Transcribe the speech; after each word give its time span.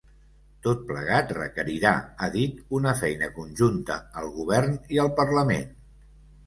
Tot 0.67 0.79
plegat 0.91 1.33
requerirà, 1.39 1.91
ha 2.27 2.31
dit, 2.37 2.65
una 2.81 2.95
feina 3.03 3.31
conjunta 3.39 4.03
al 4.23 4.35
govern 4.41 4.77
i 4.97 5.05
al 5.07 5.15
parlament. 5.25 5.73